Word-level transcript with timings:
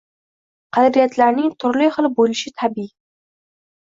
Qadriyatlarning 0.77 1.53
turli 1.65 1.91
xil 1.99 2.09
bo’lishi 2.21 2.57
tabiiy 2.63 2.93